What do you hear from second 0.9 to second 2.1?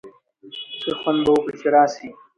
خوند به وکړي چي راسی.